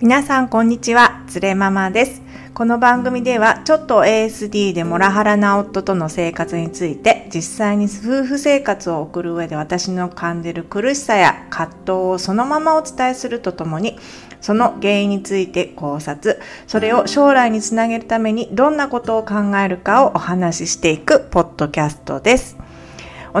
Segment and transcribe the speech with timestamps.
[0.00, 2.22] 皆さんこんにちは、つれママです。
[2.54, 13.98] この番組ではちょっと ASD でモラハラな夫との生活について実際に夫婦生活を送る上で私の感じる苦しさや葛藤をそのままお伝えするとともに
[14.40, 22.57] その原因について考察、それを将来につなげるためにどんなことを考えるかをお話ししていくポッドキャストです。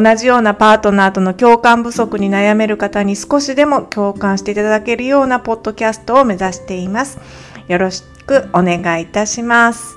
[0.00, 7.18] 同じようなパートナーとの共感不足に悩める方に少しでも共感していただけるようなポッドキャストを目指しています。
[7.66, 9.96] よろしくお願いいたします。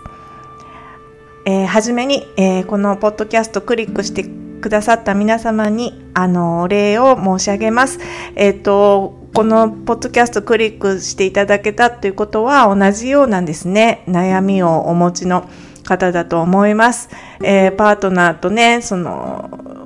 [1.46, 8.00] えー、はじめに、えー、このポッドキャストクリックしてくださった皆様に、あの、お礼を申し上げます。
[8.36, 14.04] えっ、ー、と、このポッドキャストクリックしていただけたということは同じようなんですね。
[14.08, 15.48] 悩みをお持ちの
[15.84, 17.10] 方だと思います。
[17.44, 19.81] えー、パートナーとね、その、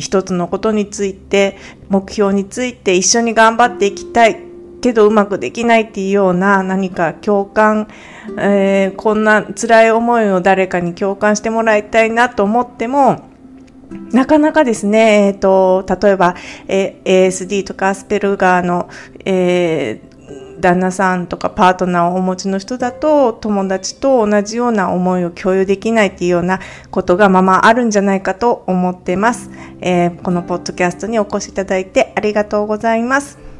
[0.00, 1.56] 一つのことについて、
[1.88, 4.38] 目標について一緒に頑張っていきたい
[4.80, 7.88] けどうまくできないっていうような何か共感、
[8.38, 13.28] えー、こんな辛い思いを誰かに共感してもらいたいなと思っても、
[14.12, 16.36] なかなかですね、えっ、ー、と、例えば、
[16.68, 18.88] え ASD とかアスペルガーの、
[19.24, 20.09] えー
[20.60, 29.50] 旦那さんとかパートナーをお持ちの人だと友達と同じような思いを共有できないっていうようなことがままあるんじゃないかと思ってます、
[29.80, 33.50] えー、このポッドキャストにお越しいただいてありがとうございます。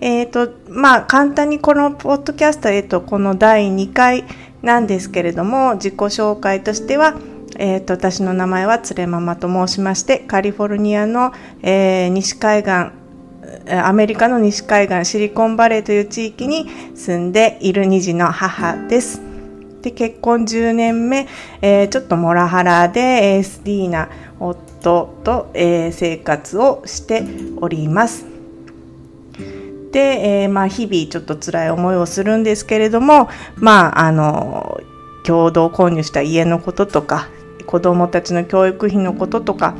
[0.00, 4.24] えっ、ー、と、まあ、簡単にこのポッドキャスト、えっ、と、この第2回
[4.62, 7.16] なんですけれども、自己紹介としては、
[7.56, 12.97] えっ、ー、と、私の名前はつれママと申しまして、カリフォルニアの、えー、西海岸
[13.70, 19.20] アメリカの西海岸シリコンバレーという地域に住んでいる2児の母です。
[19.82, 21.28] で結婚10年目、
[21.62, 24.08] えー、ちょっとモラハラで ASD な
[24.40, 27.22] 夫と、えー、生活をして
[27.60, 28.26] おります。
[29.92, 34.80] で、えー、まあ、日々ちょっと辛い思いをするんですけれども、まあ、あの
[35.24, 37.28] 共同購入した家のこととか
[37.66, 39.74] 子どもたちの教育費のこととか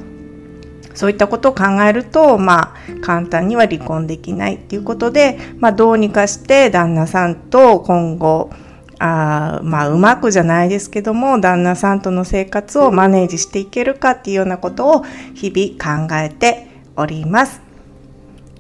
[0.99, 8.51] そういったことを考えると、まあ、簡単には離婚できないっていうことで、まあ、どうにかして旦那さんと今後、
[8.99, 15.05] あまあ、うまくじゃないですけども、旦那さんとの生活をマネージしていけるかっていうようなことを
[15.37, 16.67] 日々考えて
[16.97, 17.63] おります。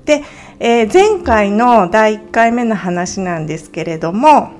[0.04, 0.22] で、
[0.60, 4.52] えー、前回の第1回目の話なんですけれども、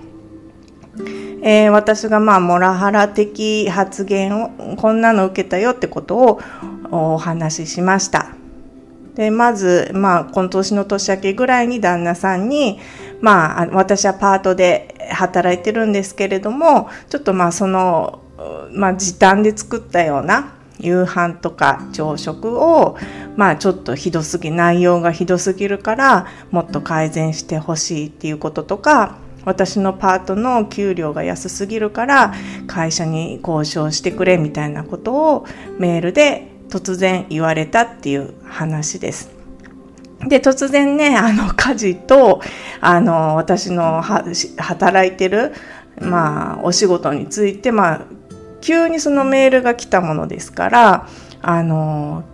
[1.51, 6.41] えー、私がまあモラハラ的発言をこんなの受けたよってことを
[6.91, 8.35] お話ししました。
[9.15, 12.79] で、まず、まあ、今年の年明けぐらいに旦那さんに、
[13.23, 18.21] まあ、私はパートで働いてるんですけれども、ちょっとまあ、その、
[18.71, 22.99] まあ、時短で作ったような夕飯とか朝食を、
[23.37, 29.17] まあ、ちょっとひどすぎ、内容がひどすぎるから、もっと改善してほしいっていうこととか、
[29.49, 32.35] 私のパートの給料が安すぎるから
[32.67, 35.47] 会社に交渉してくれみたいなことを
[35.79, 39.31] メールで突然言われたっていう話です。
[40.29, 42.43] で、突然ね、あの、家事と、
[42.83, 45.55] あの、私の働いてる、
[45.99, 48.01] まあ、お仕事について、まあ、
[48.61, 51.09] 急にそのメールが来たものですから、
[51.41, 52.25] あの、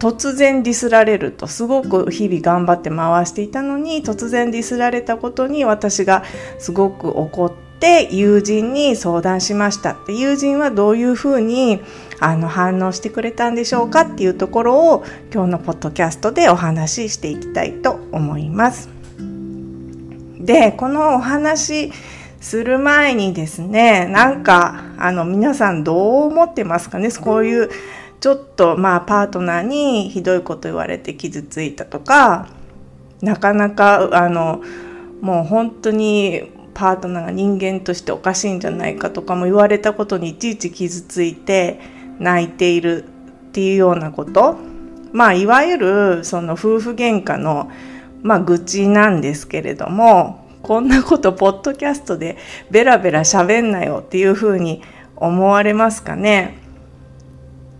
[0.00, 6.24] 突然ディスられるとすごく日々頑張って回していたのに突然ディスられたことに私が
[6.58, 11.80] すごく怒って友人に相談しましたって友人はどういうふうに
[12.18, 18.88] あの反応してくれたんでしょうかっていうところを今日のポッドキャストでお話ししていきたいと思います。
[20.38, 21.92] で、このお話
[22.40, 27.10] する前にですね、なんかあの皆さんどう思ってますかね？
[27.10, 27.70] こういう
[28.20, 32.48] ちょっとまあパートナーにひどいこと言われて傷ついたとか、
[33.22, 34.62] なかなかあの
[35.20, 41.80] もう本当にパートナーが人間としておかしいんじゃないかとかも言われたことにいちいち傷ついて
[42.18, 44.56] 泣いているっていうようなこと。
[45.12, 47.70] まあいわゆるその夫婦喧嘩の
[48.22, 52.36] まあ愚痴なんですけれどもこんなことポッドキャストで
[52.70, 54.82] ベラベラ喋んなよっていうふうに
[55.16, 56.59] 思われますかね。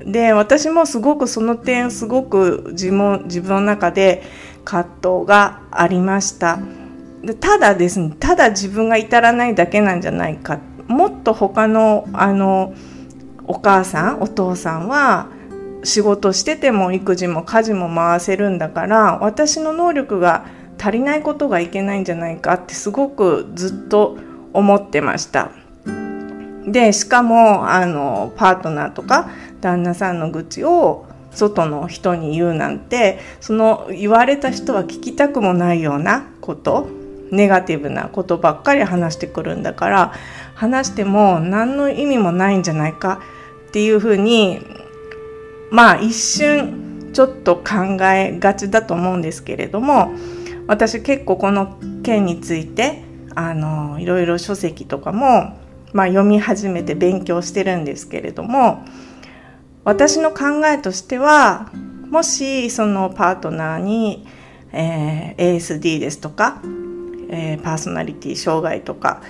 [0.06, 4.22] で私もすごくその点すごく自分自分の中で
[4.64, 6.58] 葛藤がありました
[7.22, 12.74] でただですねただ自分が至らないだけなんじゃないかもっと他のあの
[13.46, 15.28] お母さんお父さんは
[15.82, 20.46] 仕事してても育児も家事も回せるんだから私の能力が
[20.78, 24.18] 足りないことがいけないんじゃないかってすごくずっと
[24.52, 25.52] 思ってました。
[26.66, 36.88] でしかもあのパートナーとか旦那さんの愚痴を外の人に言うなんてその言われた人は聞きたくもないようなこと
[37.30, 40.12] ネガティブなことばっかり話してくるんだから
[40.54, 43.22] 話しても何の意味もないんじゃないか
[43.68, 44.60] っていうふうに
[45.70, 50.12] まあ一瞬ちょっと考えがちだと思うんですけれども
[50.66, 53.02] 私結構この件について
[53.34, 55.56] あのいろいろ書籍とかも、
[55.92, 58.84] まあ、読み始めて勉強してるんですけれども
[59.84, 61.70] 私の考えとしては
[62.10, 64.26] もしそのパートナーに、
[64.72, 66.60] えー、ASD ですとか、
[67.30, 69.22] えー、パーソナリティ障害とか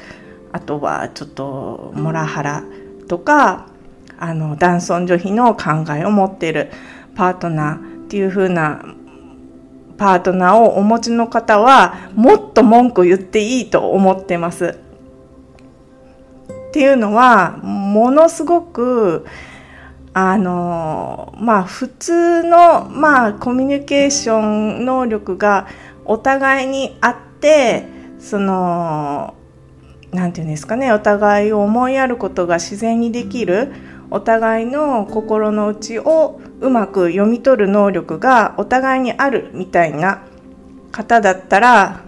[0.52, 2.64] あとはちょっとモラハラ
[3.06, 3.68] とか
[4.18, 6.70] あの男尊女卑の考えを持っている
[7.14, 8.84] パートナーっていう風な
[9.98, 14.78] パートナーをお持ちの方はもっと文句言っていいと思ってます。
[16.68, 19.26] っていうのはものすごく
[20.12, 25.68] あのまあ普通のまあコミュニケーション能力が
[26.04, 27.86] お互いにあって
[28.18, 29.34] その
[30.12, 33.72] 何て言うんですかねお互いを思いやることが自然にできる
[34.10, 40.22] お互いの心の内をうまく読み取る能力がお互いにあるみたいな
[40.90, 42.00] 方だったら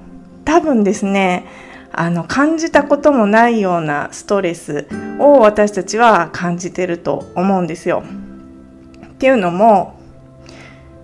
[0.45, 1.47] 多分ですね
[1.93, 8.03] あの感じたこともないようなストレスを私たちは感じてると思うんですよ。
[9.07, 10.01] っていうのも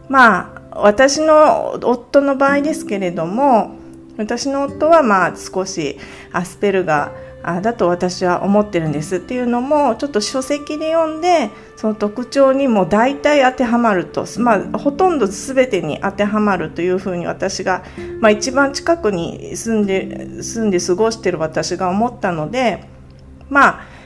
[0.08, 3.76] まあ私の夫の場合ですけれども
[4.16, 5.98] 私の夫はまあ少し
[6.32, 17.84] アスペルガーあだと私は思ってるんですっていうのもちょっと書籍で読んでその特徴にも大体当てはまると、まあ、ほとんど全てに当てはまるというふうに私が、
[18.20, 22.84] まあ、一番近くに住んで住んで過ごしてる私が思ったので
[23.48, 23.98] まあ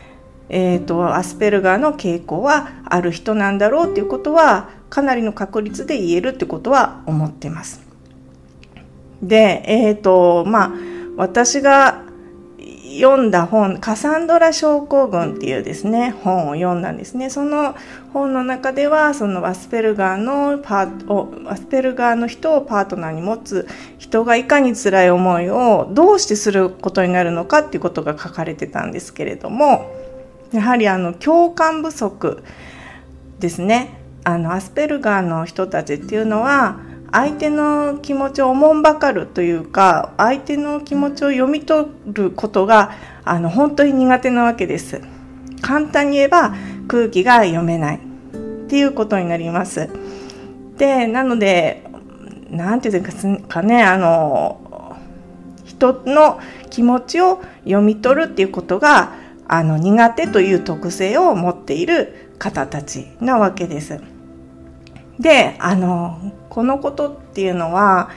[0.54, 7.80] えーと、アスペルガーの傾向はある人なんだろうっていうことはかなりの確率で言えるってことは思ってます。
[9.22, 10.72] で、えっ、ー、とまあ
[11.16, 12.02] 私が
[13.00, 17.30] 読んだ本、カサンドラ症候群っていうですね、本を読んだんですね。
[17.30, 17.74] その
[18.12, 23.66] 本の中では、そのアスペルガーのパート、アスペルガーの人をパートナーに持つ
[23.98, 29.90] 人がいかに辛い思いをどうしてすることになるのかっていうことが書かれてたんですけれども、
[30.52, 32.42] やはりあの共感不足
[33.38, 33.98] ですね。
[34.24, 36.78] あのアスペルガーの人たちっていうのは、
[37.12, 42.92] 相手の気持ちをおもんばかるというか相手の気持ちを読み取ることが
[43.24, 45.00] あの本当に苦手なわけです。
[45.60, 46.54] 簡単に言えば
[46.88, 48.12] 空気が読めない。
[48.72, 49.90] っていうことになります。
[50.78, 51.84] でなので
[52.48, 54.96] 何て言うんかねあの
[55.64, 59.12] 人の気持ちを読み取るっていうことが
[59.46, 64.00] あの苦手という特性を持っている方たちなわけです。
[65.22, 68.10] であのこのことっていうのは、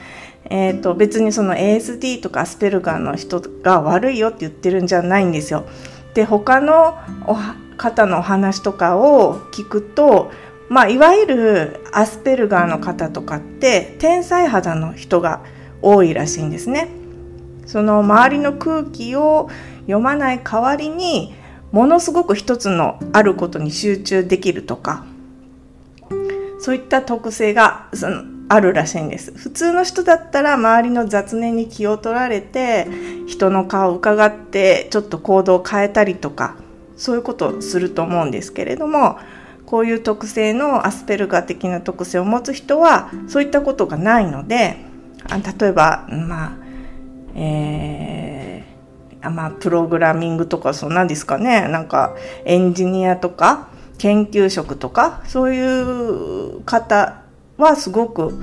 [0.50, 5.64] えーと、別にその ASD とかアスペルガーの人が悪いよって言ってるんじゃないんですよ。
[6.14, 6.98] で他の
[7.76, 10.32] 方のお話とかを聞くと、
[10.68, 15.42] まあ、いわゆるアスペルガーの方とかって天才肌の人が
[15.82, 16.88] 多いらしいんですね。
[17.66, 19.48] その周りの空気を
[19.82, 21.34] 読まない代わりに
[21.72, 25.04] ものすごく一つのあることに集中できるとか
[26.66, 29.30] そういった特性がそのあるらしいんです。
[29.30, 32.88] 普通の人だったら周りの雑念に気を取られて
[33.28, 36.56] 人の顔を伺ってちょっと行動を変えたりとか
[36.96, 39.16] そういうことをすると思うんですけれども
[39.64, 44.76] こういう特性のアスペルガー的な特性を持つ人はそういったことがないので
[45.60, 46.52] 例えばまあ
[47.36, 51.68] えー、まあプログラミングとかそうなんですかね。
[51.68, 57.22] なんかエンジニアとか研究職とかそういう方
[57.56, 58.34] はすごく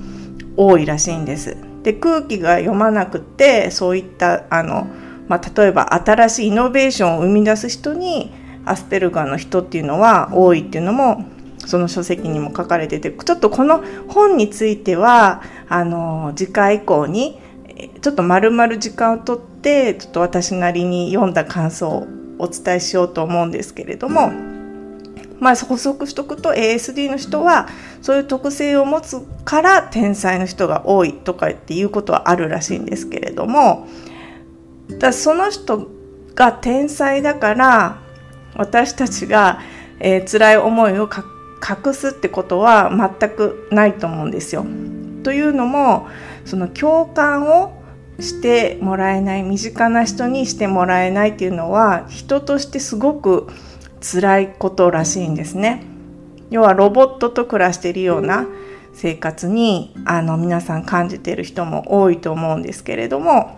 [0.58, 1.58] 多いらしいんです。
[1.84, 4.88] で空気が読まなくてそういったあの、
[5.28, 8.32] まあ、例えば新しいイノベーションを生み出す人に
[8.66, 11.26] アスペルガーの人っていうのは多いっていうのも
[11.66, 17.40] その書籍にも書かれててちょっとこの本についてはあの次回以降に
[18.02, 22.08] ちょっと丸々時間をとってちょっと私なりに読んだ感想を
[22.40, 24.53] お伝えしようと思うんですけれども。
[25.44, 27.68] まあ、補足しとくと ASD の人は
[28.02, 33.88] そういう特性を持つから天才の人が多いとかっていうことはあるらしいんですけれども
[35.00, 35.88] だその人
[36.34, 38.02] が天才だから
[38.56, 39.60] 私たちが、
[40.00, 44.66] えー、辛い思いを隠すってことは全くないと思うんですよ。
[45.24, 46.08] というのも
[46.46, 47.82] その共感を
[48.20, 53.48] してもらえない身近な人にしてもらえないっていうのは人としてすごく
[54.04, 55.84] 辛いことらしいんですね。
[56.50, 58.46] 要はロボットと暮らしているような
[58.94, 63.58] 生活にあの皆さん感じている人も多いと思うんですけれども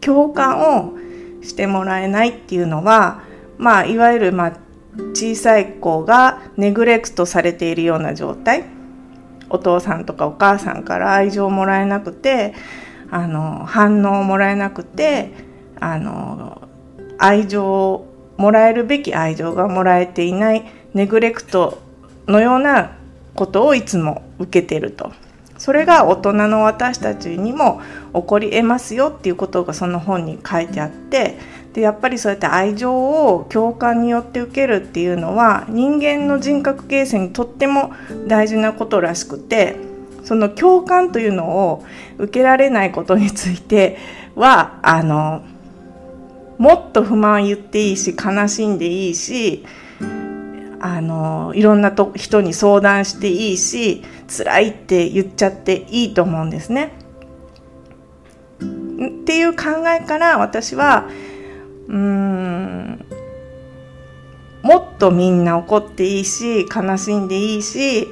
[0.00, 0.94] 共感を
[1.42, 3.22] してもらえないっていうのは、
[3.56, 4.52] まあ、いわゆる、まあ、
[5.14, 8.64] 小さい子がネグレクトされているような状態
[9.48, 12.54] お父さんとかお母さんから愛情をもらえなくて
[13.10, 15.30] あの反応をもらえなくて
[15.78, 16.68] あの
[17.18, 21.82] 愛情をもらえるべき愛情がもらえていないネグレクト
[22.26, 22.96] のような
[23.34, 25.12] ことをいつも受けてると。
[25.62, 27.80] それが大人の私たちにも
[28.12, 31.38] 起こり得ますよっていうことがその本に書いてあって
[31.72, 37.92] でやっぱりそうやって愛情を共感によって受けるっていうのは人間の人格形成にとっても
[38.26, 39.76] 大事なことらしくて
[40.24, 41.84] その共感というのを
[42.18, 43.98] 受けられないことについて
[44.34, 45.44] はあの
[46.62, 49.64] もっと不満言っていいし悲しんでいいし
[50.78, 56.92] あのいろんなと人に相談していいし辛いって言っちゃっていいと思うんですね。
[58.60, 61.08] っていう考えから私は
[61.88, 63.04] うーん
[64.62, 68.06] もっとみんな怒っていいし悲しんでいいし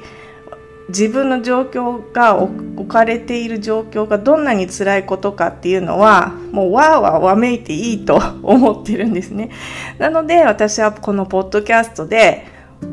[0.91, 9.51] 自分の状況が置かれている状況がどんなに辛いことかっていうのはもうわーわーわめいていいと思ってるんですね。
[9.97, 12.45] なので私はこのポッドキャストで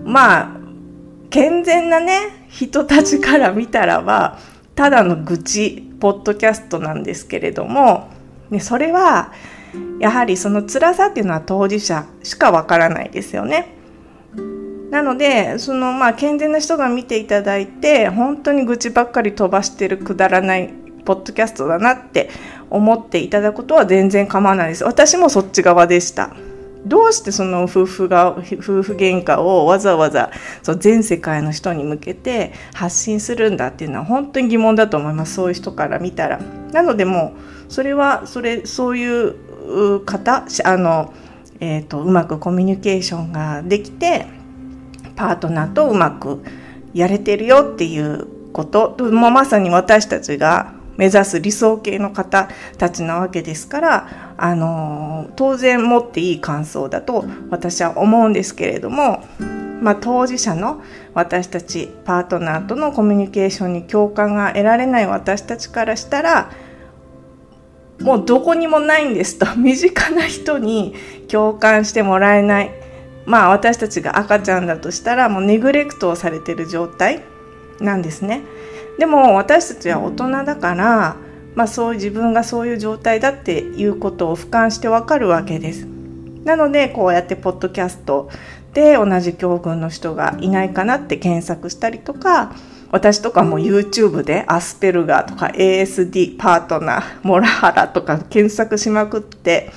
[0.05, 0.61] まあ
[1.31, 4.39] 健全なね人たちから見たらば
[4.75, 8.09] ただの愚痴ポッドキャストなんですけれども、
[8.51, 9.33] ね、それは
[9.99, 13.78] やはりその辛さっていうのは当事者しかわからないですよね。
[14.91, 20.71] なのでそのまあ健全な人が見ていただいて本当に愚痴ばっかり飛ばしてるくだらない
[21.05, 22.31] ポッドキャストだなって
[22.71, 24.85] 思っていただくことは全然構わないです。
[24.85, 26.35] 私もそっち側でした。
[26.85, 30.31] どうしてその夫婦が夫婦喧嘩をわざわざ
[30.63, 36.39] その全世界の人に向けて発信するんだっていうのは本当に疑問だと思いますそういう人から見たら。
[36.73, 37.35] なのでも
[37.69, 41.13] うそれはそれそういう方あの、
[41.61, 44.27] えーと、うまくコミュニケーションができて
[45.19, 46.45] パートナーとうまく
[46.95, 48.97] やれてるよっていうこと。
[49.11, 52.49] もまさに私たちが目指す理想系の方
[52.79, 59.25] たちなわけですからあの当然持っていい感想だと私は思うんですけれども、
[59.81, 60.83] まあ、当事者の
[61.15, 66.51] 私たちパートナーとのコミュニケーションに共感が得られない私たちからしたら
[68.01, 69.47] もうどこにもないんですと。
[69.57, 70.95] 身近な人に
[71.29, 72.88] 共感してもらえない。
[73.29, 77.23] まあ私たちが赤ちゃんだとしたらもうネグレクトをされてる状態
[77.79, 78.43] なんですね。
[78.99, 81.17] でも私たちは大人だから、
[81.55, 85.87] まあ、そう自分がそういう状態だっていうことを俯瞰してわかるわけです。
[86.45, 88.31] なのでこうやってポッドキャスト
[88.73, 92.53] で同じ境遇の人がいないかなって検索したりとか
[92.91, 99.71] 私とかも YouTube でアスペルガーとか ASD パートナーモラハラとか検索しまくって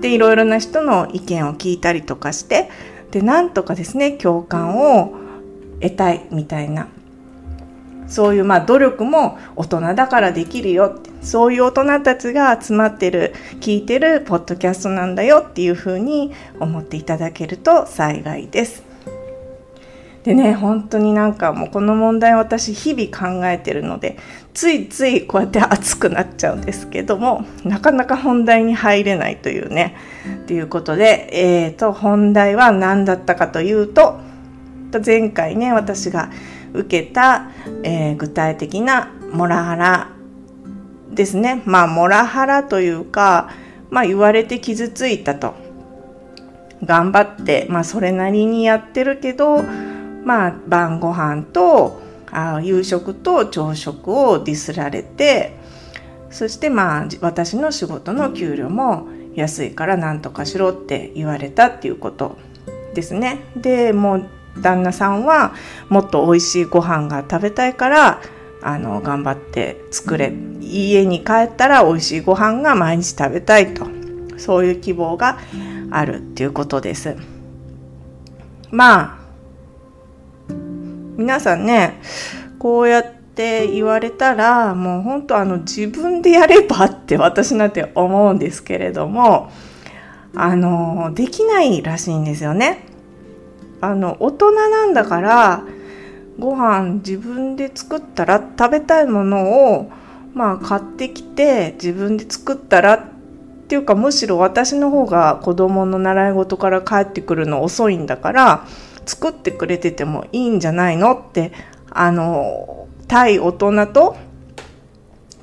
[0.00, 2.70] でいろいろな人の意見を聞いたりとかして
[3.12, 5.14] でなんとかですね共感を
[5.80, 6.88] 得たいみたいな
[8.08, 18.91] そういうまあ努力も大人だからできるよそういう大人たちが集まってる聞いてるポッドキャストなんだよっていうふうに思っていただけると幸いです。
[20.24, 24.18] でね本当になんかもうこの問題私日々考えてるので
[24.54, 29.96] ついついこうやって熱くなっちゃうんですけどもなかなか本題に入れないというね
[30.46, 34.20] ということで、えーと本題は何だったかというと
[35.04, 36.30] 前回ね私が
[36.74, 37.50] 受けた、
[37.82, 40.10] えー、具体的なモラハラ
[41.12, 41.62] ですね。
[41.66, 43.50] まあ、モラハラというか、
[43.90, 45.54] まあ、言われて傷ついたと。
[46.84, 49.62] 頑張って、まあ、それなりにやってるけど、
[50.24, 52.00] まあ、晩ご飯と、
[52.30, 55.56] あ夕食と朝食をディスられて、
[56.30, 62.38] そしてまあ、私の仕事の給料も安いから何とかしろって言われたっていうこと
[62.94, 63.40] ですね。
[63.56, 64.28] で、もう
[64.60, 65.54] 旦那さんは
[65.88, 68.20] もっと美味しいご飯が食べたいから
[68.62, 70.32] あの頑張って作れ。
[70.60, 73.86] 家に帰ったら美味しいご飯が毎日食べたいと。
[74.38, 75.38] そういう希望が
[75.90, 77.16] あるっていうことです。
[78.70, 79.21] まあ
[81.16, 82.00] 皆さんね
[82.58, 89.50] こうやって言われたらもう本当あの自分でやればって私なんて思うんですけれども
[90.34, 92.86] あのできないらしいんですよね。
[93.80, 95.64] あの大人なんだから
[96.38, 99.90] ご飯自分で作ったら食べたいものを
[100.34, 103.02] まあ買ってきて自分で作ったらっ
[103.68, 108.66] ていうかむしろ私の方が子供の習い事から帰ってくるの遅いんだから
[109.04, 111.52] 作ってくれててもいいんじゃないのって
[111.90, 114.16] あの対大人と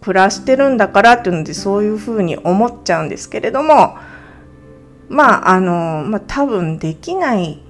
[0.01, 3.97] 暮らしてるんだからっていうのでそういうふうに思っちゃうんですけれども
[5.09, 7.61] まああの、まあ、多分できない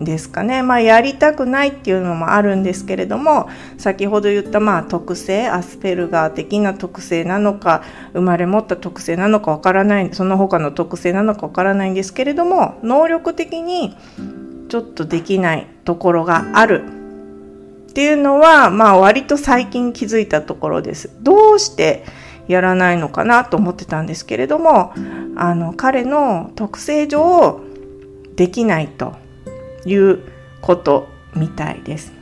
[0.00, 0.62] ですかね。
[0.62, 13.96] まあ、やりたくないっていうのもあるんですけれども、先ほど言ったまあ特性、アスペルガー的な特性なのか、生まれ持った特性なのかわからない、その他の特性なのかわからないんですけれども、能力的に
[14.68, 16.84] ちょっとできないところがある
[17.90, 21.10] っていうのは、まあ割と最近気づいたところです。
[21.20, 22.04] どうして
[22.46, 24.92] やらないのかなと思ってたんですけれども、
[25.36, 27.60] あの、彼の特性上
[28.36, 29.16] できないと
[29.84, 30.20] いう
[30.60, 32.12] ことみたいです。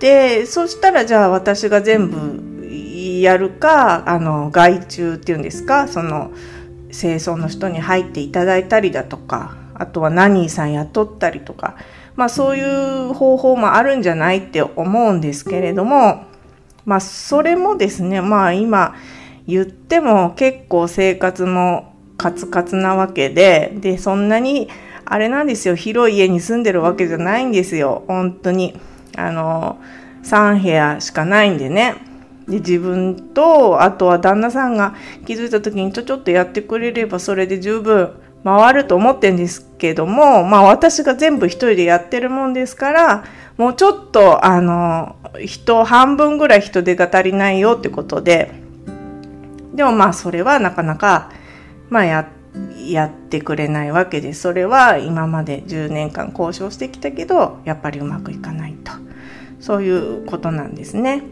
[0.00, 2.66] で、そしたらじゃあ私が全部
[3.20, 6.32] やるか、あの、外注っていうんですか、その、
[6.90, 11.76] 清掃の人に入っていただいたりだとか、あとはナニーさん雇ったりとか、
[12.16, 16.24] まあそういう方法もあるんじゃないって思うんですけれども、
[16.84, 18.94] まあそれもですね、まあ今
[19.46, 24.68] 言っても結構生活もカツカツなわけで、で、そんなに
[25.04, 28.78] あれなんですよ、広い家に住んでるわけじゃないんですよ、本当に。
[29.16, 29.78] あの、
[30.24, 31.94] 3部屋しかないんでね。
[32.48, 34.94] で、自分と、あとは旦那さんが
[35.26, 38.14] 気づいた時にちょちょっとやってくれればそれで十分
[38.44, 43.24] 回ると思ってんですけども、まあ私が全部一人でやってるもんですから、
[43.56, 48.52] もうちょっと、あの、人、半分ぐらい人手が足りないよってことで、
[49.74, 51.30] でもまあそれはなかなか、
[51.90, 52.28] まあや、
[52.86, 58.92] やってくれないわけで、それは今まで10年間交渉してきたけど、やっぱりうまくいかないと。
[59.60, 61.22] そういうことなんですね。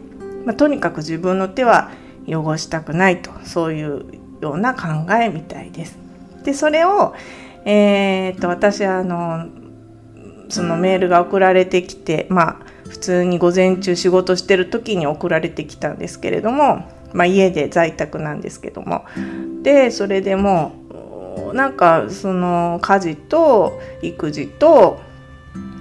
[0.45, 1.91] まあ、とにかく自分の手は
[2.27, 4.05] 汚したくないと、そういう
[4.41, 6.04] ような考えみたいです。
[6.45, 7.13] でそれを、
[7.65, 9.47] えー、っと私あの
[10.47, 19.05] そのメールが送られてきてまあ普通に午前中仕事してる時に送られてきたんですけれども、まあ、家で在宅なんですけども。
[19.63, 20.85] でそれでも
[21.53, 25.01] なんかその家事と育児と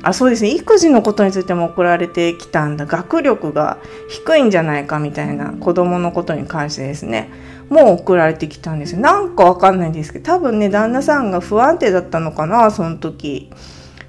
[0.03, 2.87] あそうですね育児のことについても送られてきたんだ。
[2.87, 7.31] 学力が低いんじゃないかみたいな子供のことに関してですね。
[7.71, 9.01] もう送られてきたんですよ。
[9.01, 13.51] なんかわかんないんですけど、多分ね、旦那さんが不安定だったのかな、その時。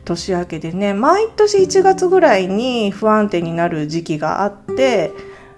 [0.04, 5.12] 年明けでね、毎年1月ぐらいに不安定になる時期があって、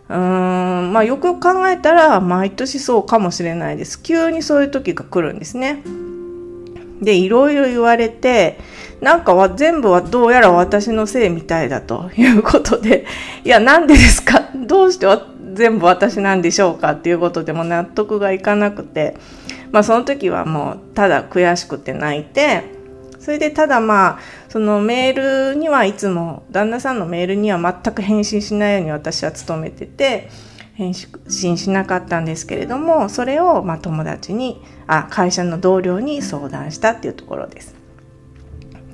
[0.10, 4.02] うーん、まあよく考えたら、毎年そうかもしれないです。
[4.02, 5.84] 急にそういう時が来るんですね。
[7.02, 8.58] で、いろいろ言われて、
[9.02, 13.06] なんかは全部はどうやら私のせいみたいだということで、
[13.44, 14.44] いや、なんでですか？
[14.56, 15.06] どうして
[15.58, 19.18] 全部私なんでしょうかっていうことでも納得がいかなくて、
[19.72, 22.64] まあその時はもうただ悔しくて泣いて、
[23.20, 30.30] それでただまあ、そのメールにはいつも、旦那さんのメールには全く返信しないように私は努めてて、
[30.76, 37.76] 返信しなかったんですけれども、それをま友達に、あ、会社の同僚に相談したっていうところです。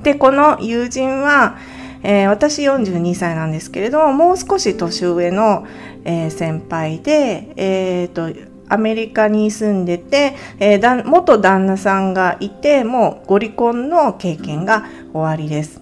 [0.02, 1.58] で、この友人は、
[2.02, 5.67] えー、私42歳なんですけれども、もう少し年上の、
[6.06, 8.30] えー、先輩で、えーと、
[8.70, 15.82] アメリカに住んでて、えー、元旦那さんがいて、もうご離婚の経験が終わりです。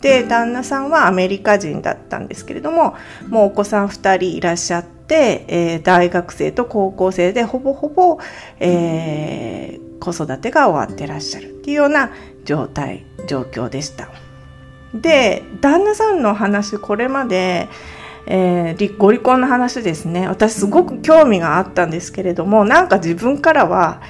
[0.00, 2.94] で、旦那さんはアメリカ人だったんですけれども、
[3.28, 8.18] もうお子さん2人いらっしゃって、えー、大学生と高校生でほぼほぼ、
[8.60, 12.10] えー、子育てが終わってらっしゃるっていうような
[12.44, 14.08] 状態、状況でした。
[14.94, 17.68] で、旦那さんの話、これまで、
[18.26, 20.28] えー、ご離婚の話ですね。
[20.28, 24.00] 私すごく興味があったんですけれども、なんか自分からは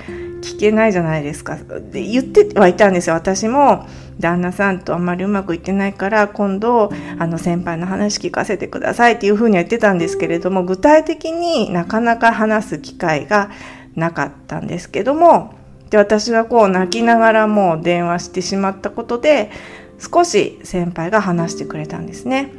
[0.40, 1.56] 聞けないじゃないですか。
[1.56, 3.14] で言ってはいたんですよ。
[3.14, 3.86] 私も
[4.20, 13.50] 旦那さんとあんまりうまくいってないから、今度、あの先輩の話聞かせてくださいっていうふうには言ってたんですけれども、具体的になかなか話す機会が
[13.96, 15.54] なかったんですけども、
[15.90, 19.50] で私はこう泣きながらもう電話してしまったことで、
[19.98, 22.52] 少し先輩が話してくれたんですね。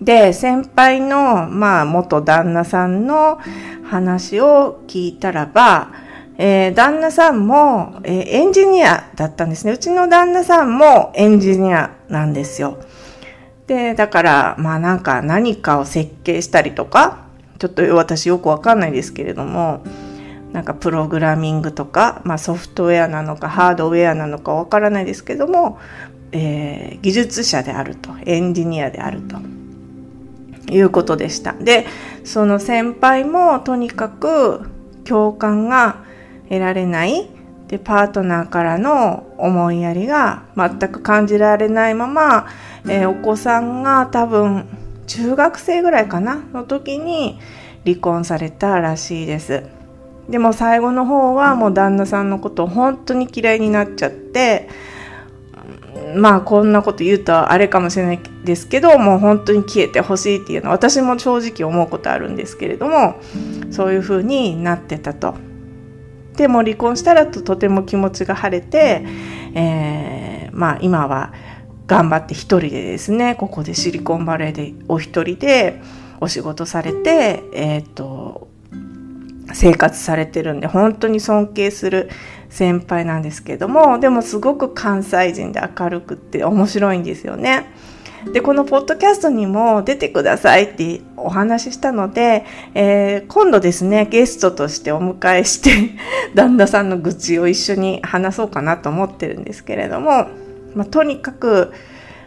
[0.00, 3.38] で、先輩の、まあ、元旦那さんの
[3.84, 5.90] 話を聞いたらば、
[6.36, 9.72] えー、旦那さんも、えー、エンジニアだったんですね。
[9.72, 12.78] うちの旦那さんもエンジニアなんですよ。
[13.66, 17.26] で、だから、まあなんか何かを設計したりとか、
[17.58, 19.82] ちょっと私よくわかんないですけれども、
[20.52, 25.78] なんかプログラミングとか、まあソフトウェアなのかハードウェアなのかわからないですけども、
[26.30, 29.57] えー、技術者であると、エンジニアであると。
[30.70, 31.52] いうことでした。
[31.54, 31.86] で、
[32.24, 34.68] その先輩もとにかく
[35.04, 36.04] 共感が
[36.48, 37.28] 得られない、
[37.68, 42.46] で、パートナーからの思いやりが全く感じられないまま、
[42.88, 44.66] えー、お子さんが多分
[45.06, 46.36] 中学生ぐらいかな？
[46.52, 47.38] の時に
[47.84, 49.64] 離婚されたらしいです。
[50.28, 54.68] でも最後の方はもう旦那さんのことを本当に嫌いになっちゃって
[56.16, 63.20] まあこんなこと言うとあれかもしれないですけどもう本当に消えてほしいっていうのは私も正直思うことあるんですけれども
[63.70, 65.34] そういう風になってたと。
[66.36, 69.04] でも離婚したらととても気持ちが晴れて、
[69.54, 71.32] えー、まあ今は
[71.88, 75.82] 頑張って一人でですねここでシリコンバレーでお一人で
[76.20, 78.48] お仕事されて、えっ、ー、と
[79.52, 82.10] 生活されてるんで本当に尊敬する
[82.50, 87.66] 先輩なんですけどもでもすごく関西人で明るくって面白いんですよね。
[88.32, 95.70] でこのポッドキャストにも出てくださいってお話ししたので、えー、今度ですねゲストとしてお迎えして
[96.34, 100.26] 旦那さんの愚痴を一緒に話そうかなと思ってるんですけれども、
[100.74, 101.72] まあ、とにかく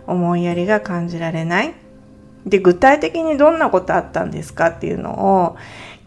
[0.08, 1.74] 思いやりが感じられない
[2.46, 5.12] で具体的にどんなことあったんですかっていうの
[5.44, 5.58] を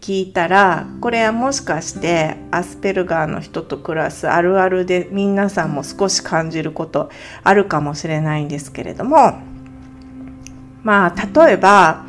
[0.05, 7.09] 聞いたらこれはもしかしてアスペルガーの人と暮らすあるあるで皆さんも少し感じること
[7.43, 9.41] あるかもしれないんですけれども
[10.83, 12.05] まあ例えば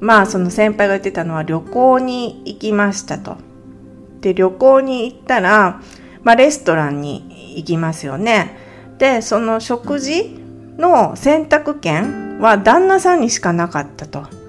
[0.00, 3.36] まあその先輩が言ってたのは旅行に行きましたと。
[4.22, 5.82] で旅行に行ったら、
[6.22, 8.56] まあ、レストランに行きますよね。
[8.96, 10.34] でその食事
[10.78, 14.41] の選択権は旦那さんにしかなかったと。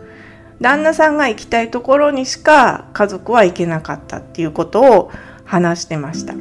[0.64, 5.12] 旦那さんが行きたいところにしか家族は行けなかったっていうことを
[5.44, 6.36] 話してました。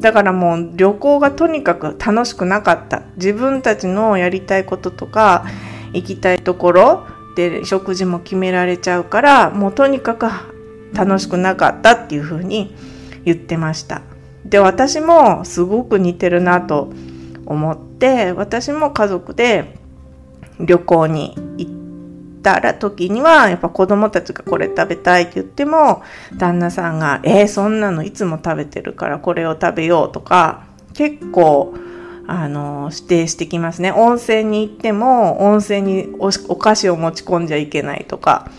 [0.00, 3.02] だからもう旅行がとにかく楽しくなかった。
[3.14, 5.46] 自分たちのやりたいこととか
[5.92, 10.26] 行きたいところで食事も決められちゃうからもうとにかく
[10.92, 12.74] 楽しくなかったっていうふうに
[13.24, 14.02] 言ってました。
[14.44, 16.92] で私もすごく似てるなと
[17.46, 19.78] 思って私も家族で
[20.58, 21.83] 旅行に行って
[22.44, 26.04] たら時にはやっぱ子供たちがこれ食べたいって言っても
[26.36, 31.74] 旦那さんが「えー、そんなのいつも食べてるからこれを食べよう」とか結構
[32.26, 38.50] あの指定してきますね温泉に行っても温泉にお菓子を持ち込んじゃいけないとか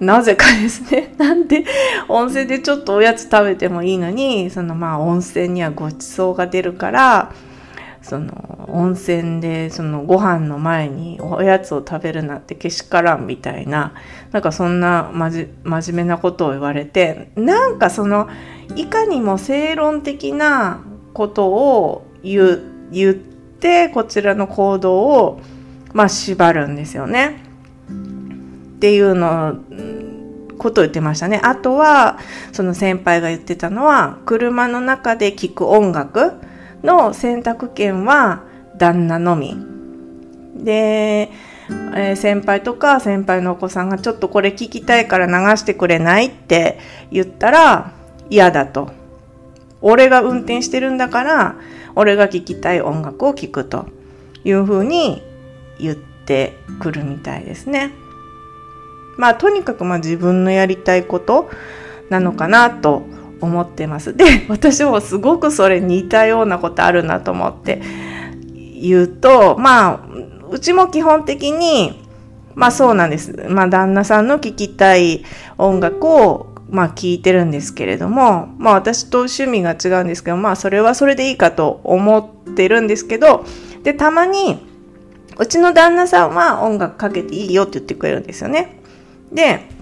[0.00, 1.14] なぜかですね。
[1.16, 1.64] なんで
[2.08, 7.32] 温泉でちょっとおやつ食べてもいいのに、そのまあ温泉にはごちそうが出るから、
[8.06, 13.94] その温泉でそのご飯の前におやつを食べるなんてけしからんみたいな
[14.30, 18.28] なんかそんなまじ真面目なことを言われてなんかその
[18.76, 25.40] いかにも正論的なことを言言ってこちらの行動を
[25.92, 27.42] まあ縛るんですよね。
[27.88, 29.56] っていうの
[30.58, 31.40] ことを言ってましたね。
[31.42, 32.20] あとは
[32.52, 36.34] その先輩が言ってたのは車の中で聴く音楽
[36.86, 38.44] の選択権は
[38.78, 39.56] 旦那のみ。
[40.56, 41.30] で、
[41.94, 46.78] えー、先輩とか先輩のお子さんがちょっとこれ聞きたいから流してくれないって
[47.10, 47.92] 言ったら
[48.30, 48.90] 嫌だと。
[49.82, 51.56] 俺が運転してるんだから
[51.94, 53.86] 俺が聴きたい音楽を聴くと
[54.42, 55.22] いうふうに
[55.78, 57.92] 言ってくるみたいですね。
[59.18, 61.50] まあとにかくまあ自分のやりたいこと
[62.10, 63.02] なのかなと
[63.40, 64.16] 思ってます。
[64.16, 67.80] で、 私もすごくそれ似たようなことあるなと思って
[68.80, 70.00] 言うと、まあ、
[70.50, 72.06] うちも基本的に、
[72.54, 73.32] まあそうなんです。
[73.48, 75.24] まあ旦那さんの聴きたい
[75.58, 83.44] 音楽を、まあ聴いてるんですけれども、まあ私と趣味が違うんですけど、まあそれはそれでいいかと思ってるんですけど、
[83.82, 84.66] で、たまに、
[85.38, 88.80] うちの旦那さんは音楽かけていいよって言ってくれるんですよね。
[89.30, 89.75] で、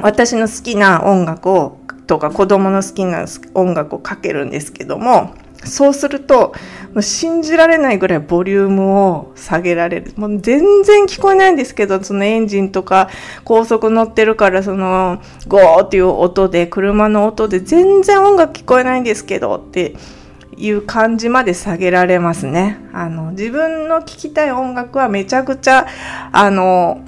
[0.00, 6.54] 私の好きな音楽をとか子供の好きな音楽をかけるんですけども、そうすると、
[6.92, 10.12] もう信じられないぐらいボリュームを下げられる。
[10.16, 13.08] もう全然聞こえないんですけど、そのエンジンとか
[13.44, 19.94] 高速乗ってるから、そのゴーっていう音で、車の音で全然音楽聞こえないんですけどって
[20.56, 22.78] いう感じまで下げられますね。
[22.92, 25.86] あの、自分の聴きたい音楽はめちゃくちゃ、
[26.32, 27.02] あの、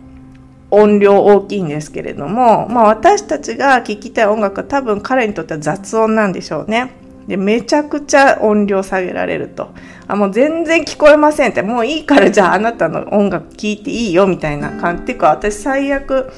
[0.74, 6.92] 音量大きいんですけれども、まあ私たちが聴きたい音楽は多分彼にとっては雑音なんでしょうね。
[7.26, 9.70] で、めちゃくちゃ音量下げられると。
[10.06, 15.02] あ、もう全然聞こえませんって、もういいからじゃああなたの音楽聴いていいよみたいな感じ。
[15.04, 16.30] っていうか私最悪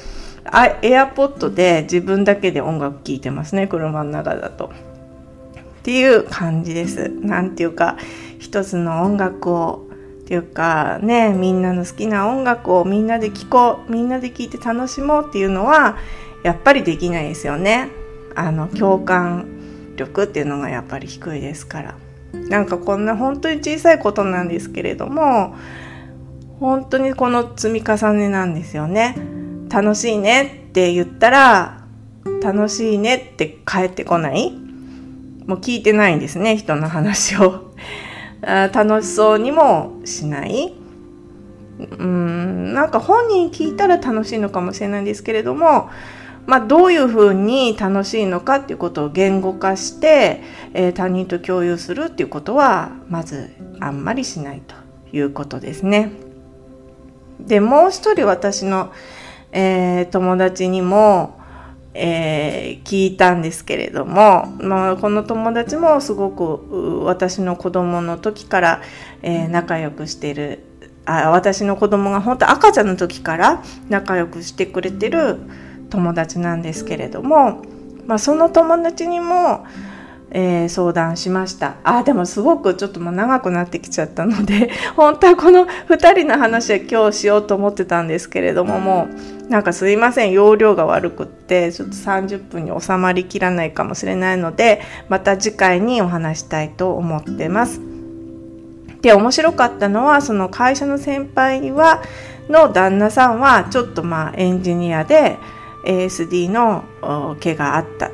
[0.51, 4.67] あ、エアポッドで自分だけで音楽聴いてますね、車の中だと。
[4.67, 4.69] っ
[5.83, 7.09] ていう感じです。
[7.21, 7.97] なんていうか、
[8.39, 9.86] 一つの音楽を
[10.27, 15.97] っていうかねみんなの好きな音楽をみんなで聴こうみんなで聴いて楽しもうっていうのは
[16.43, 17.89] やっぱりできないですよね
[18.35, 21.95] あの共感力っていうのがやっぱり低いですから
[22.33, 25.55] なんかこんな本当に小さいことなんですけれども
[26.59, 29.15] 本当にこの積み重ねなんですよね。
[29.69, 31.85] 楽しいねって言ったら、
[32.41, 34.51] 楽しいねって帰ってこない
[35.45, 37.73] もう聞いてないんですね、人の話を。
[38.41, 40.73] 楽しそうにもしない
[41.79, 45.89] うんなんか本人聞いたら楽しいのかもしれないんですけれども、
[46.45, 50.41] まあ、どういうふうに楽しいのかっていうことを言語化して、
[50.73, 54.75] えー、他人と共有するっていうことはまずあんまりしないと
[55.15, 56.11] いうことですね。
[57.39, 58.91] でもう一人私の、
[59.51, 61.36] えー、友達にも、
[61.99, 68.81] えー、聞いたんですけれども、まあ、この友達もすごく私の子供の時から、
[69.23, 70.59] えー、仲良くしてる
[71.05, 75.39] あ私の子供が本当赤ちゃんの時から仲良くしてくれてる
[75.89, 77.63] 友達なんですけれども、
[78.05, 79.65] まあ、その友達にも、
[80.29, 81.77] えー、相談しました。
[81.83, 97.79] あでもすごくちょっともう長くなってきちゃったので本当はこの2人の話は今日しようと思ってたんですけれどももうなんかすいません容量が悪くってちょっと30分に収まりきらないかもしれないのでまた次回にお話したいと思ってます。
[99.01, 102.01] で面白かったのはその会社の先輩は
[102.49, 105.37] の旦那さんはちょっとまあエンジニアで
[105.85, 106.83] ASD の
[107.39, 108.11] 毛があった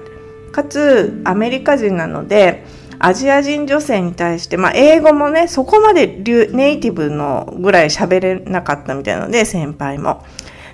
[0.52, 2.65] かつアメリカ人なので
[3.00, 10.24] アジア人女性に対して、まあ、英語もねそこまでネイティブのぐらい喋れなかったみたいなので先輩も。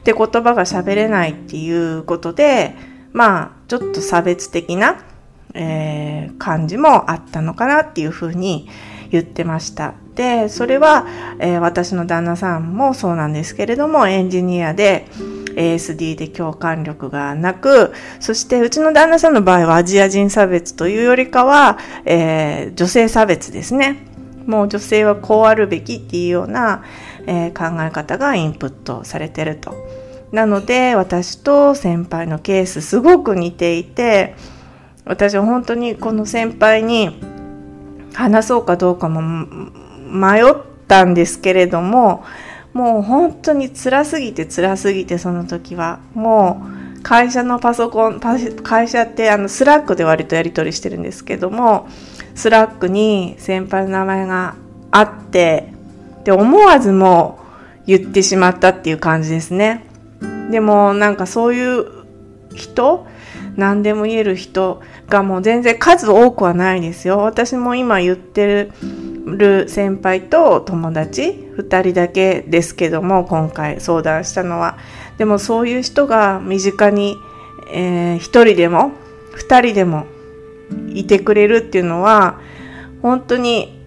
[0.09, 2.75] で言葉が喋れないっていうことで
[3.13, 5.03] まあちょっと差別的な、
[5.53, 8.67] えー、感じもあったのかなっていうふうに
[9.11, 9.93] 言ってました。
[10.15, 11.07] でそれは、
[11.39, 15.07] えー、私の旦那さんもそうなんですけれどもエンジニアで
[15.55, 24.07] ASD で共感力がなくそしてうちの旦那さんの場合はアジア人差別というよりかは、えー、女性差別ですね
[24.45, 26.83] もう女性はこうあるべきっていうような、
[27.27, 29.75] えー、考え方がインプットされてると。
[30.31, 34.35] なので私と先輩のケースすごく似ていて
[35.05, 37.19] 私は本当にこの先輩に
[38.13, 40.53] 話そうかどうかも迷っ
[40.87, 42.23] たんですけれども
[42.73, 45.99] もう本当に辛すぎて辛すぎてその時は。
[46.13, 51.87] もう会社のパソコン会社ってあの Slack で割とやり取りしてるんですけども
[52.35, 54.55] Slack に先輩の名前が
[54.91, 55.73] あって
[56.25, 57.39] で思わずも
[57.83, 59.88] う言ってしまったっていう感じですね。
[60.49, 61.85] でもなんかそういう
[62.55, 63.05] 人
[63.55, 67.19] 何でも言える人がもう全然数多くはないですよ。
[67.19, 68.71] 私も今言って
[69.25, 74.77] る先輩と友達2人だけですけども今回相談したのは。
[75.17, 77.17] でもそういう人が身近に、
[77.73, 78.91] えー、1人でも
[79.35, 80.05] 2人でも
[80.93, 82.39] いてくれるっていうのは
[83.01, 83.78] 本当に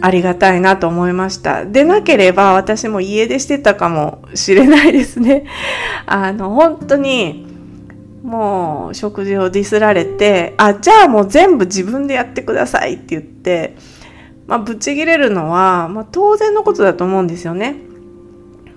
[0.00, 1.64] ありがたいなと思いました。
[1.64, 5.44] でなければ私も家出してたかもしれないですね。
[6.06, 7.46] あの本当に
[8.22, 13.76] もう食事をディスられて、あ、じゃあもう全部自分でやってくださいって言って、
[14.46, 17.76] まあ、ぶち切れるのは、まあ、当然のことだと思うんですよね。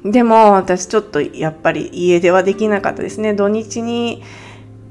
[0.03, 3.33] でも私ちょっとやっぱり家出はできなかったですね。
[3.33, 4.23] 土日に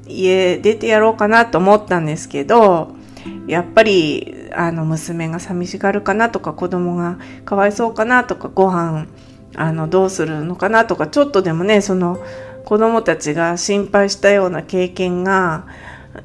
[0.07, 2.98] 家出てやろうかなと思ったんですけど、
[3.47, 9.07] やっぱりあの娘が寂しがるかなとか子供がかわいそうかなとかご飯
[9.55, 12.23] あのどうするのかなとかちょっとでもねその
[12.65, 15.65] 子供たちが心配したような経験が、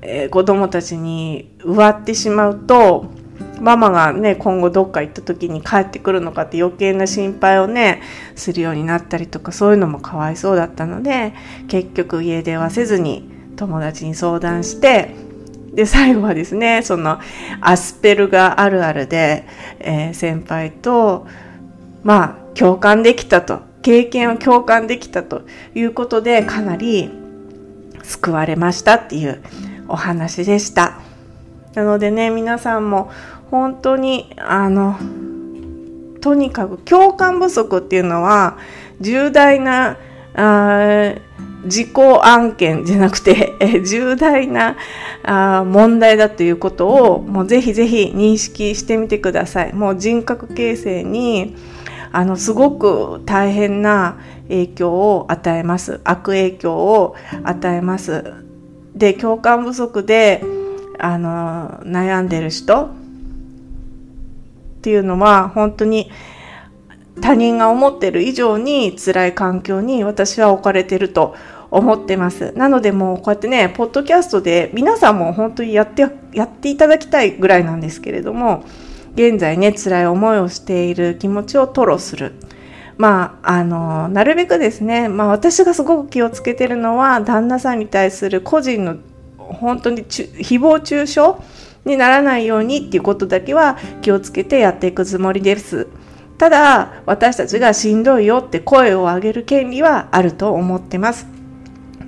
[0.03, 3.07] えー、子供たちに植わってしまうと
[3.61, 8.03] ママがね今後どっか行った時に帰ってくるのかって余計な心配をね
[8.35, 11.33] するようになったりとかそういうのもかわいそうだったので
[11.69, 15.15] 結局家出はせずに友達に相談して
[15.75, 17.19] で最後はですねその
[17.61, 19.45] アスペルがあるあるで、
[19.81, 21.27] えー、先輩と
[22.03, 25.43] まあ共感できたと経験を共感できたと
[25.75, 27.11] いうことでかなり
[28.03, 29.43] 救われましたっていう
[29.89, 30.99] お話でした。
[31.75, 33.11] なのでね皆さんも
[33.51, 34.97] 本当にあの
[36.21, 38.57] とにかく共感不足っていうのは
[39.01, 39.99] 重大な
[40.35, 41.15] あ
[41.67, 44.77] 事故案件じゃなくて え重大な
[45.25, 49.73] あ問題だということをもうぜひぜひ認識してみてください。
[49.73, 51.57] もう人格形成に
[52.13, 58.25] あのすごく大変な影響を与えます悪影響を与えます
[58.95, 60.45] で共感不足で
[60.99, 62.89] あの悩んでる人っ
[64.83, 66.11] ていうのは本当に
[67.21, 71.35] 他人が思ってる以上に辛い環境に私は置かれてると
[71.75, 72.53] 思ってます。
[72.53, 78.65] なのでもうこうやってね、ポッドキャストで皆さんも本当にやって、やっていただきたいぐらいなんですけれども、
[79.15, 82.35] 現在ね、辛い思いをしている気持ちを吐露する。
[82.97, 88.97] まあ、あの、なるべくですね、まあ私がすごく気をつけてるのは、旦那さんに対する個人の
[89.37, 91.21] 本当に誹謗中傷
[91.85, 95.89] にならないようにっていうことだけは気をつけてやっていくつもりです。
[96.39, 101.34] ただ、私たちがしんどいよって声を上げる権利はあると思ってます。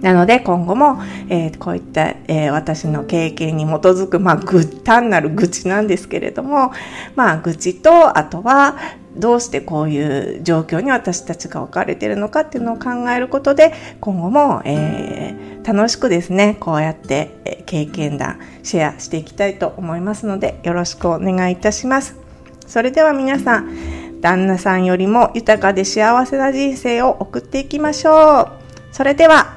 [0.00, 6.72] なので今後も、えー、こういった、えー、私の経験に基づく、まあ、ぐ単なる愚痴なんですけれども、
[7.14, 8.76] まあ、愚痴と、あとは、
[9.16, 22.16] どうしてこういう状況に私たちが置かれているのかっていうのを考えることで、今後も、えー、楽しくですね、こうやって経験談シェアしていきたいと思いますので、よろしくお願いいたします。
[22.66, 28.48] それでは皆さん、旦那さんよりも豊かで幸せな人生を送っていきましょう。
[28.92, 29.55] それでは、